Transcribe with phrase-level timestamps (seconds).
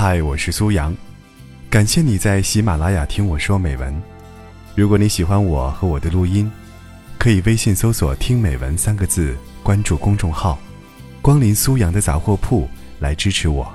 [0.00, 0.96] 嗨，我是苏阳，
[1.68, 3.92] 感谢你在喜马拉雅听我说美文。
[4.76, 6.48] 如果你喜欢我和我的录音，
[7.18, 10.56] 可以微信搜索“听美文”三个字，关注公众号
[11.20, 12.68] “光临苏阳的杂货铺”
[13.00, 13.68] 来支持我。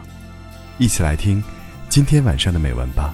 [0.77, 1.43] 一起来听
[1.89, 3.13] 今天晚上的美文吧。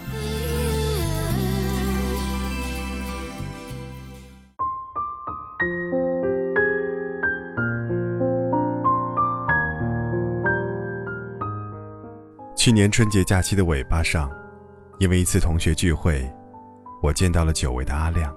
[12.60, 14.29] 去年春节假期的尾巴上，
[14.97, 16.29] 因为一次同学聚会，
[17.01, 18.36] 我见到了久违的阿亮。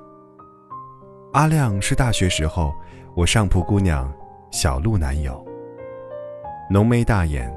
[1.33, 2.73] 阿亮是大学时候
[3.17, 4.09] 我上铺姑娘
[4.53, 5.45] 小鹿男友。
[6.71, 7.53] 浓眉大眼，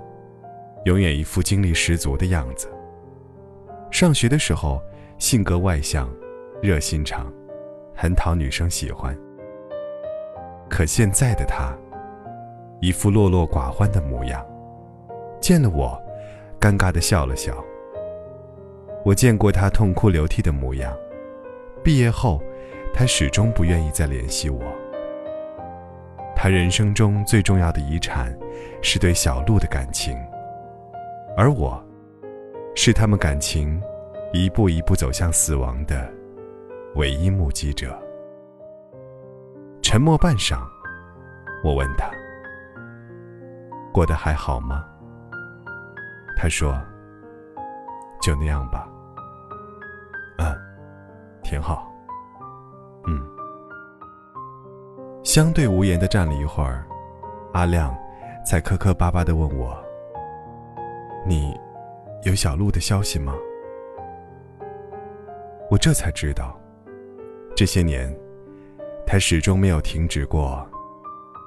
[0.86, 2.68] 永远一副精力十足的样子。
[3.92, 4.82] 上学的时候
[5.20, 6.10] 性格外向，
[6.64, 7.32] 热心肠，
[7.96, 9.16] 很讨女生喜欢。
[10.68, 11.78] 可现在的他，
[12.82, 14.44] 一副落落寡欢的模样，
[15.40, 16.04] 见了我。
[16.66, 17.64] 尴尬的笑了笑。
[19.04, 20.92] 我见过他痛哭流涕的模样。
[21.84, 22.42] 毕业后，
[22.92, 24.64] 他始终不愿意再联系我。
[26.36, 28.36] 他人生中最重要的遗产，
[28.82, 30.18] 是对小鹿的感情，
[31.38, 31.80] 而我，
[32.74, 33.80] 是他们感情
[34.34, 36.12] 一步一步走向死亡的
[36.96, 37.96] 唯一目击者。
[39.84, 40.58] 沉默半晌，
[41.64, 42.10] 我问他
[43.94, 44.84] ：“过得还好吗？”
[46.36, 46.80] 他说
[48.22, 48.88] ：“就那样吧。”
[50.38, 50.56] 嗯，
[51.44, 51.92] 挺好。
[53.08, 53.22] 嗯。
[55.24, 56.86] 相对无言的站了一会儿，
[57.54, 57.96] 阿亮
[58.46, 59.76] 才磕磕巴巴的问我
[61.26, 61.58] ：“你
[62.24, 63.34] 有小鹿的消息吗？”
[65.72, 66.60] 我这才知道，
[67.56, 68.16] 这些年
[69.08, 70.64] 他始终没有停止过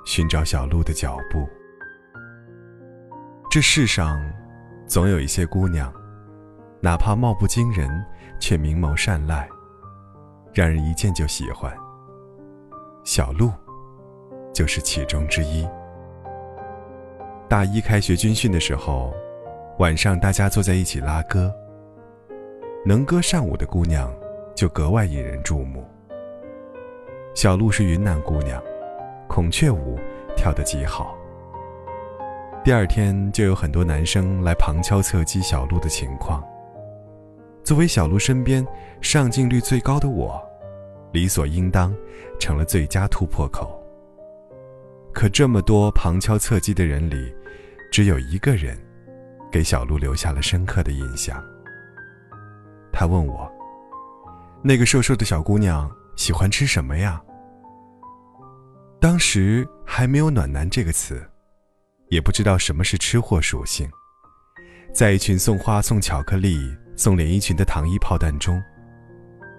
[0.05, 1.47] 寻找小鹿的脚步。
[3.51, 4.19] 这世上……
[4.89, 5.93] 总有一些姑娘，
[6.81, 7.91] 哪怕貌不惊人，
[8.41, 9.47] 却明眸善睐，
[10.55, 11.71] 让人一见就喜欢。
[13.05, 13.53] 小鹿，
[14.55, 15.69] 就是其中之一。
[17.51, 19.13] 大一开学军训的时候，
[19.79, 21.53] 晚上大家坐在一起拉歌，
[22.83, 24.11] 能歌善舞的姑娘
[24.55, 25.87] 就格外引人注目。
[27.35, 28.63] 小鹿是云南姑娘，
[29.29, 29.99] 孔雀舞
[30.35, 31.18] 跳得极好。
[32.69, 36.47] 第二天就有很多男生来旁敲侧击小鹿的情况。
[37.65, 38.63] 作为小鹿身边
[39.01, 40.39] 上镜率最高的我，
[41.11, 41.97] 理所应当
[42.39, 43.83] 成了最佳突破口。
[45.15, 47.35] 可这么多旁敲侧击的人里，
[47.91, 48.79] 只有一个人
[49.51, 51.43] 给小鹿留下了深刻的印象。
[52.93, 53.51] 他问我
[54.61, 57.19] ：“那个瘦瘦的小姑娘喜欢吃什么呀？”
[59.01, 61.27] 当时还没有“暖男”这个词。
[62.11, 63.91] 也不知道什么是吃货属性，
[64.95, 66.59] 在一群送花、送巧克力、
[66.97, 68.63] 送连衣裙的糖衣炮弹中，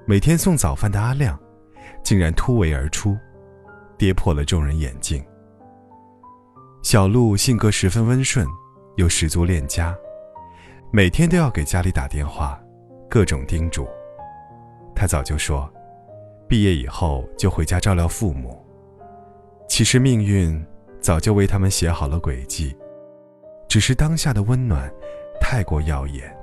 [0.07, 1.39] 每天送早饭的阿亮，
[2.03, 3.15] 竟然突围而出，
[3.97, 5.23] 跌破了众人眼镜。
[6.81, 8.47] 小鹿性格十分温顺，
[8.97, 9.95] 又十足恋家，
[10.91, 12.59] 每天都要给家里打电话，
[13.07, 13.87] 各种叮嘱。
[14.95, 15.71] 他早就说，
[16.47, 18.59] 毕业以后就回家照料父母。
[19.67, 20.65] 其实命运。
[21.01, 22.75] 早就为他们写好了轨迹，
[23.67, 24.91] 只是当下的温暖
[25.39, 26.35] 太过耀眼，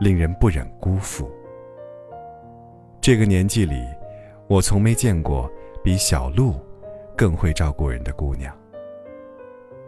[0.00, 1.30] 令人不忍辜负。
[3.00, 3.84] 这个年纪里，
[4.48, 5.50] 我从没见过
[5.82, 6.54] 比小鹿
[7.16, 8.56] 更会照顾人的姑娘。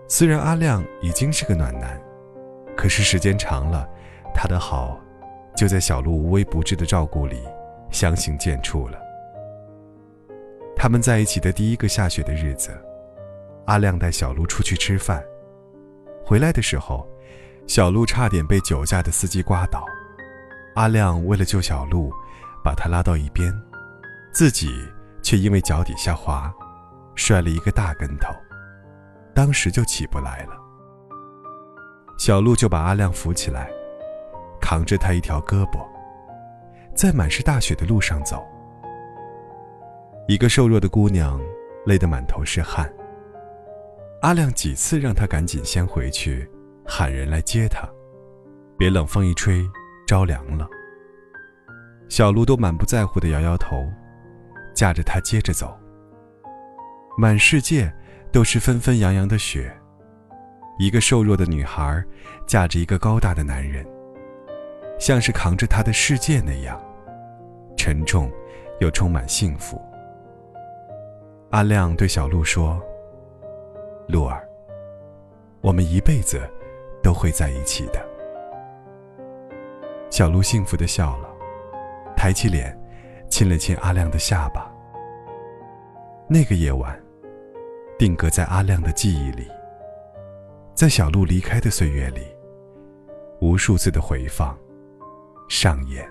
[0.08, 2.00] 虽然阿亮已经是个暖男，
[2.76, 3.88] 可是时间长了，
[4.32, 5.00] 他的好
[5.56, 7.40] 就在小鹿无微不至的照顾里
[7.90, 8.98] 相形见绌了。
[10.76, 12.70] 他们在一起的第一个下雪的日子。
[13.66, 15.24] 阿亮带小鹿出去吃饭，
[16.24, 17.08] 回来的时候，
[17.66, 19.84] 小鹿差点被酒驾的司机刮倒。
[20.74, 22.12] 阿亮为了救小鹿，
[22.62, 23.52] 把他拉到一边，
[24.32, 24.68] 自己
[25.22, 26.52] 却因为脚底下滑，
[27.14, 28.34] 摔了一个大跟头，
[29.34, 30.52] 当时就起不来了。
[32.18, 33.70] 小鹿就把阿亮扶起来，
[34.60, 35.86] 扛着他一条胳膊，
[36.94, 38.44] 在满是大雪的路上走。
[40.28, 41.40] 一个瘦弱的姑娘
[41.86, 42.92] 累得满头是汗。
[44.24, 46.50] 阿亮几次让他赶紧先回去，
[46.86, 47.86] 喊人来接他，
[48.78, 49.62] 别冷风一吹
[50.06, 50.66] 着凉了。
[52.08, 53.86] 小鹿都满不在乎的摇摇头，
[54.74, 55.78] 架着他接着走。
[57.18, 57.92] 满世界
[58.32, 59.70] 都是纷纷扬扬的雪，
[60.78, 62.02] 一个瘦弱的女孩
[62.46, 63.86] 架着一个高大的男人，
[64.98, 66.80] 像是扛着她的世界那样
[67.76, 68.32] 沉重，
[68.80, 69.78] 又充满幸福。
[71.50, 72.82] 阿亮对小鹿说。
[74.06, 74.46] 鹿儿，
[75.62, 76.40] 我们一辈子
[77.02, 78.04] 都会在一起的。
[80.10, 81.28] 小鹿幸福的笑了，
[82.14, 82.78] 抬起脸，
[83.30, 84.70] 亲了亲阿亮的下巴。
[86.28, 87.02] 那个夜晚，
[87.98, 89.50] 定格在阿亮的记忆里，
[90.74, 92.26] 在小鹿离开的岁月里，
[93.40, 94.56] 无数次的回放，
[95.48, 96.06] 上演。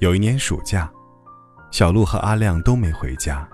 [0.00, 0.90] 有一年暑假，
[1.70, 3.48] 小鹿和阿亮都没回家。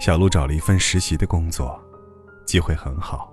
[0.00, 1.78] 小鹿找了一份实习的工作，
[2.46, 3.30] 机会很好。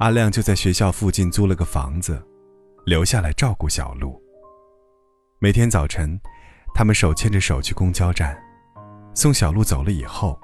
[0.00, 2.22] 阿亮就在学校附近租了个房子。
[2.84, 4.18] 留下来照顾小鹿。
[5.40, 6.18] 每天早晨，
[6.74, 8.34] 他们手牵着手去公交站，
[9.14, 10.40] 送小鹿走了以后，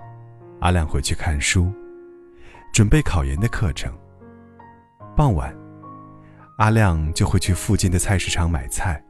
[0.60, 1.72] 阿亮回去看书，
[2.70, 3.90] 准备考研的课程。
[5.16, 5.56] 傍晚，
[6.58, 9.02] 阿亮就会去附近的菜市场买菜，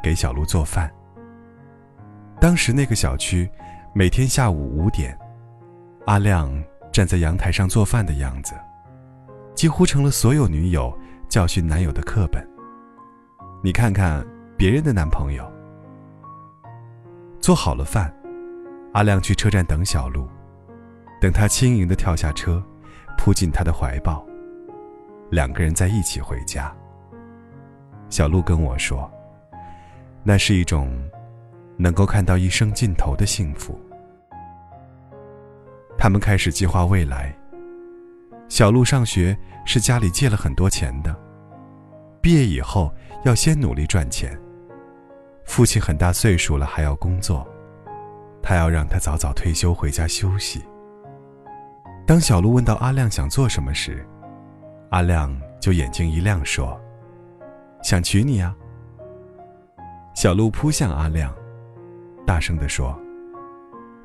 [0.00, 0.88] 给小鹿做饭。
[2.40, 3.50] 当时那个小区，
[3.92, 5.18] 每天下午五点，
[6.06, 6.48] 阿亮
[6.92, 8.54] 站在阳台上做饭的样子，
[9.56, 10.96] 几乎成了所有女友
[11.28, 12.46] 教训男友的课本。
[13.60, 14.24] 你看看
[14.56, 15.44] 别人的男朋友，
[17.40, 18.14] 做好了饭，
[18.92, 20.28] 阿亮去车站等小鹿，
[21.20, 22.62] 等他轻盈的跳下车，
[23.18, 24.24] 扑进他的怀抱，
[25.28, 26.72] 两个人在一起回家。
[28.10, 29.10] 小鹿跟我说，
[30.22, 30.88] 那是一种
[31.76, 33.76] 能够看到一生尽头的幸福。
[36.06, 37.36] 他们开始计划未来。
[38.48, 41.12] 小鹿上学是家里借了很多钱的。
[42.22, 42.94] 毕业以后
[43.24, 44.40] 要先努力赚钱。
[45.46, 47.44] 父亲很大岁数了还要工作，
[48.40, 50.62] 他要让他早早退休回家休息。
[52.06, 54.06] 当小鹿问到阿亮想做什么时，
[54.90, 56.80] 阿亮就眼睛一亮说
[57.82, 58.54] ：“想娶你啊！”
[60.14, 61.34] 小鹿扑向阿亮，
[62.24, 62.96] 大声地说：“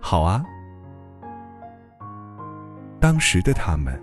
[0.02, 0.44] 好啊！”
[3.02, 4.00] 当时的他们，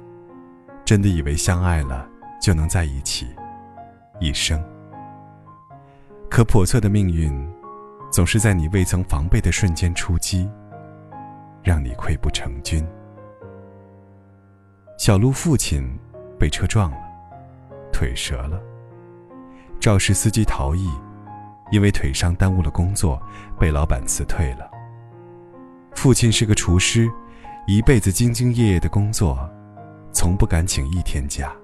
[0.85, 2.05] 真的以为相爱了
[2.43, 3.29] 就能在一起。
[4.19, 4.61] 一生，
[6.29, 7.49] 可叵测的命运，
[8.11, 10.51] 总是在你未曾防备的瞬间出击，
[11.63, 12.85] 让你溃不成军。
[14.99, 15.89] 小鹿父亲
[16.37, 16.99] 被车撞了，
[17.93, 18.61] 腿折了。
[19.79, 20.91] 肇事司机逃逸，
[21.71, 23.23] 因为腿伤耽误了工作，
[23.61, 24.69] 被老板辞退了。
[25.95, 27.09] 父亲是个厨师，
[27.71, 29.39] 一辈子兢兢业业的工作，
[30.11, 31.55] 从不敢请一天假。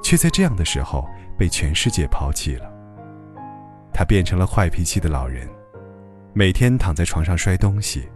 [0.00, 1.04] 却在这样的时候
[1.36, 2.70] 被全世界抛弃了。
[3.92, 5.48] 他变成了坏脾气的老人，
[6.32, 8.08] 每天躺在床上摔东西。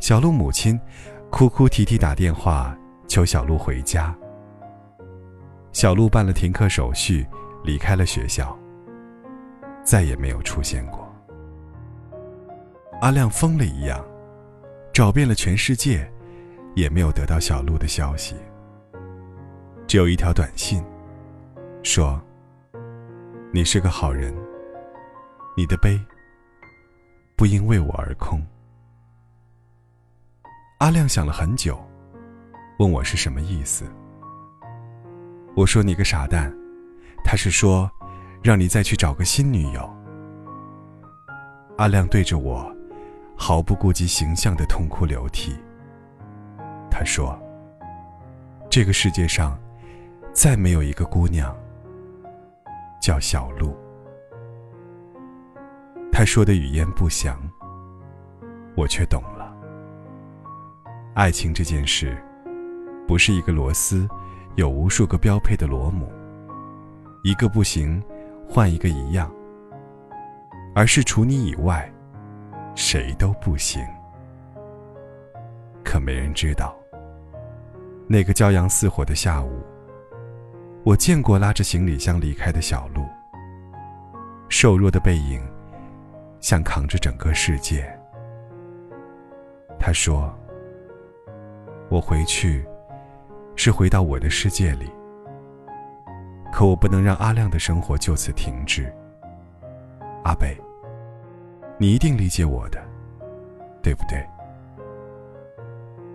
[0.00, 0.80] 小鹿母亲
[1.28, 2.74] 哭哭啼啼打电话
[3.06, 4.16] 求小鹿回家。
[5.72, 7.26] 小鹿办了停课手续，
[7.62, 8.56] 离开了学校，
[9.84, 11.06] 再也没有出现过。
[13.02, 14.02] 阿亮疯了一样，
[14.98, 16.04] 找遍了全世界，
[16.74, 18.34] 也没有得到小鹿的消息。
[19.86, 20.84] 只有一条短信，
[21.84, 22.20] 说
[23.54, 24.34] ：“你是个好人，
[25.56, 25.96] 你的悲
[27.36, 28.44] 不应为我而空。”
[30.80, 31.80] 阿亮想了很久，
[32.80, 33.84] 问我是什么意思。
[35.54, 36.52] 我说：“你个傻蛋。”
[37.22, 37.88] 他是说，
[38.42, 39.88] 让你再去找个新女友。
[41.76, 42.68] 阿亮对着我，
[43.38, 45.56] 毫不顾及形象的痛哭流涕。
[46.90, 47.38] 他说
[48.68, 49.58] ：“这个世界上。”
[50.30, 51.52] 再没有一个姑娘
[53.02, 53.76] 叫小鹿。
[56.12, 57.36] 他说的语言不详，
[58.76, 59.52] 我却懂了。
[61.14, 62.16] 爱情这件事，
[63.04, 64.08] 不是一个螺丝
[64.54, 66.08] 有无数个标配的螺母，
[67.24, 68.00] 一个不行，
[68.48, 69.28] 换一个一样，
[70.72, 71.90] 而是除你以外，
[72.78, 73.84] 谁都不行。
[75.84, 76.76] 可没人知道，
[78.06, 79.60] 那个骄阳似火的下午。
[80.84, 83.04] 我见过拉着行李箱离开的小鹿，
[84.48, 85.42] 瘦弱的背影，
[86.38, 87.84] 像扛着整个世界。
[89.76, 90.32] 他说
[91.90, 92.64] ：“我回去，
[93.56, 94.88] 是回到我的世界里。
[96.52, 98.90] 可我不能让阿亮的生活就此停滞。
[100.22, 100.56] 阿北，
[101.78, 102.82] 你一定理解我的，
[103.82, 104.22] 对不对？”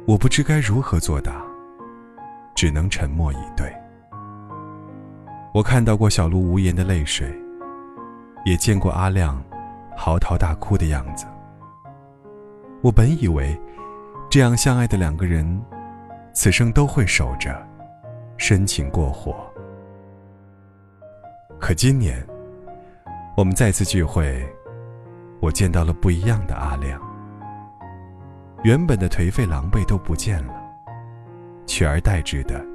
[0.05, 1.41] 我不知该如何作答，
[2.53, 3.73] 只能沉默以对。
[5.53, 7.33] 我看到过小鹿无言的泪水，
[8.43, 9.41] 也见过阿亮
[9.95, 11.25] 嚎啕大哭的样子。
[12.81, 13.57] 我本以为，
[14.29, 15.63] 这样相爱的两个人，
[16.33, 17.55] 此生都会守着，
[18.35, 19.33] 深情过活。
[21.61, 22.21] 可今年，
[23.37, 24.45] 我们再次聚会，
[25.43, 27.01] 我见到了不一样的阿亮。
[28.63, 30.53] 原本的颓废狼狈都不见了，
[31.67, 32.65] 取而代之的，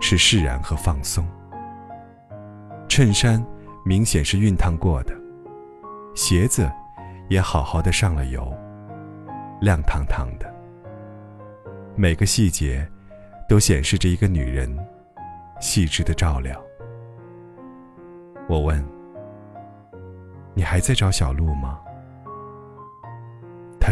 [0.00, 1.26] 是释然和放松。
[2.88, 3.44] 衬衫
[3.84, 5.12] 明显是熨烫过的，
[6.14, 6.70] 鞋子
[7.28, 8.56] 也好好的上了油，
[9.60, 10.48] 亮堂堂的。
[11.96, 12.88] 每个细节
[13.48, 14.72] 都显示着一个女人
[15.60, 16.56] 细致的照料。
[18.48, 18.80] 我问
[20.54, 21.80] ：“你还在找小鹿吗？”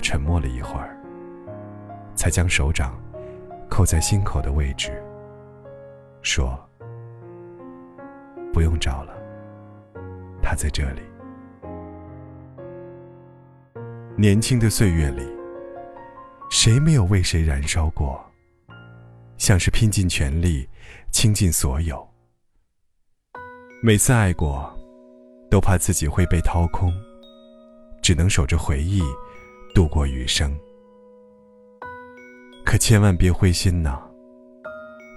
[0.01, 0.97] 沉默了一会儿，
[2.15, 2.99] 才将手掌
[3.69, 5.03] 扣在心口的位置，
[6.23, 6.59] 说
[8.53, 9.15] ：“不用找了，
[10.43, 11.03] 他在这里。”
[14.17, 15.27] 年轻的岁月里，
[16.51, 18.23] 谁没有为谁燃烧过？
[19.39, 20.69] 像是拼尽全力，
[21.11, 22.07] 倾尽所有。
[23.83, 24.71] 每次爱过，
[25.51, 26.93] 都怕自己会被掏空，
[28.03, 29.01] 只能守着回忆。
[29.75, 30.55] 度过余生，
[32.65, 33.99] 可千万别灰心呐！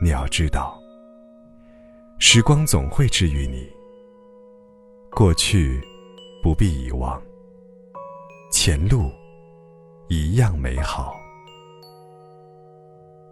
[0.02, 0.80] 你要知道，
[2.20, 3.68] 时光总会治愈你。
[5.12, 5.82] 过去
[6.42, 7.22] 不必遗忘，
[8.52, 9.12] 前路
[10.08, 11.16] 一样美好。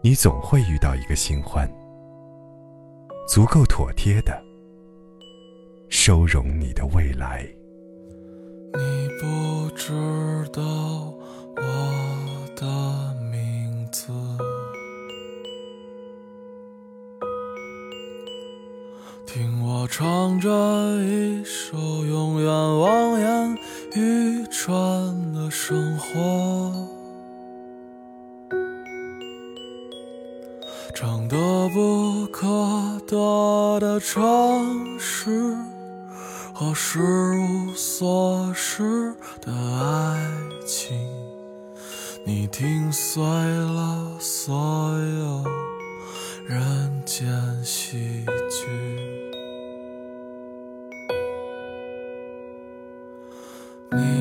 [0.03, 1.69] 你总会遇到一个新欢，
[3.27, 4.41] 足够妥帖的
[5.89, 7.47] 收容你的未来。
[8.73, 9.93] 你不知
[10.53, 10.61] 道
[11.55, 11.63] 我
[12.55, 14.13] 的名字，
[19.25, 20.49] 听我唱着
[21.03, 23.57] 一首永远望眼
[23.95, 26.71] 欲穿的生活，
[30.93, 31.35] 唱得
[31.69, 32.47] 不可
[33.07, 35.55] 得的城市。
[36.53, 40.31] 和失无所失的爱
[40.65, 40.97] 情，
[42.25, 45.43] 你听碎了所有
[46.45, 47.27] 人间
[47.63, 48.67] 喜剧。
[53.93, 54.20] 你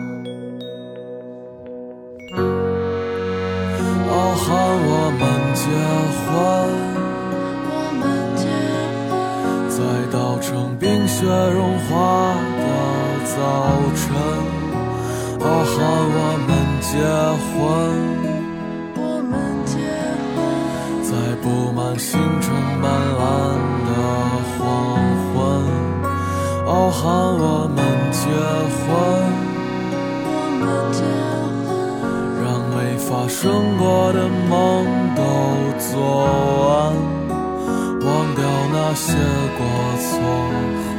[5.71, 6.35] 结婚，
[7.71, 8.03] 我们
[8.35, 8.43] 结
[9.07, 9.15] 婚，
[9.69, 9.79] 在
[10.11, 12.61] 稻城冰雪融化的
[13.23, 13.39] 早
[13.95, 14.03] 晨。
[15.39, 15.79] 啊，喊
[16.11, 16.49] 我们
[16.81, 16.91] 结
[17.47, 17.55] 婚，
[18.97, 19.31] 我们
[19.65, 19.71] 结
[20.35, 20.43] 婚，
[21.07, 21.09] 在
[21.41, 22.51] 布满星辰
[22.81, 22.85] 斑
[23.15, 23.23] 斓
[23.87, 23.89] 的
[24.51, 24.59] 黄
[25.31, 25.33] 昏。
[26.67, 26.99] 哦，喊
[27.39, 27.79] 我们
[28.11, 28.19] 结
[28.75, 28.83] 婚。
[30.27, 30.61] 我们
[30.91, 30.99] 结
[31.63, 31.71] 婚，
[32.43, 33.39] 让没发生
[33.77, 34.17] 过的
[34.49, 34.51] 梦
[35.91, 36.95] 昨晚，
[37.99, 39.13] 忘掉那些
[39.57, 39.59] 过
[39.99, 40.90] 错。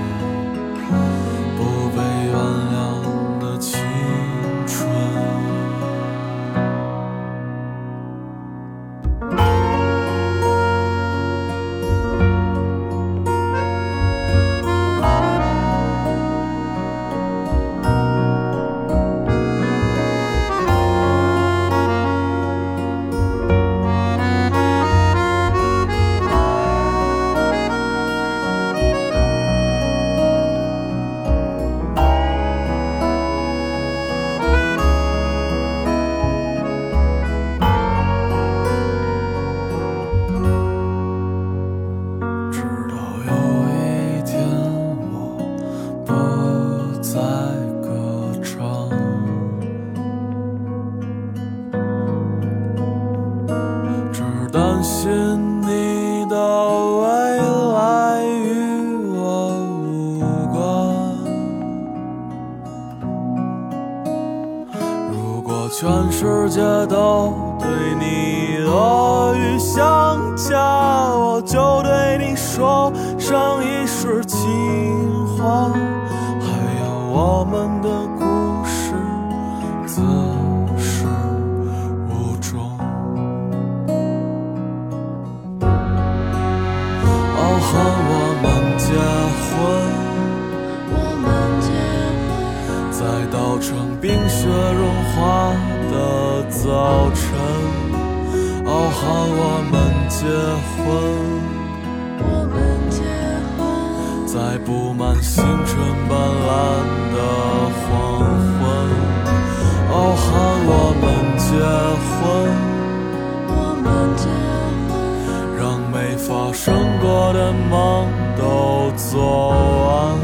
[117.70, 120.18] 梦都做完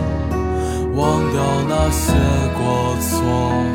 [0.94, 2.12] 忘掉那些
[2.56, 3.67] 过错。